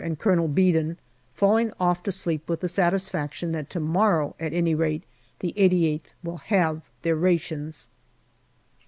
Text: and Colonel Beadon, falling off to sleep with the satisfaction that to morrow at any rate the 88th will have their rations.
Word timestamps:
and 0.03 0.17
Colonel 0.17 0.47
Beadon, 0.47 0.97
falling 1.35 1.71
off 1.79 2.01
to 2.01 2.11
sleep 2.11 2.49
with 2.49 2.61
the 2.61 2.67
satisfaction 2.67 3.51
that 3.51 3.69
to 3.69 3.79
morrow 3.79 4.35
at 4.39 4.51
any 4.51 4.73
rate 4.73 5.03
the 5.41 5.53
88th 5.55 6.09
will 6.23 6.37
have 6.37 6.89
their 7.03 7.15
rations. 7.15 7.87